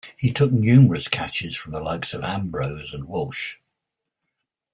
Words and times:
He 0.17 0.33
took 0.33 0.51
numerous 0.51 1.07
catches 1.07 1.55
from 1.55 1.73
the 1.73 1.79
likes 1.79 2.11
of 2.15 2.23
Ambrose 2.23 2.91
and 2.91 3.03
Walsh. 3.05 3.57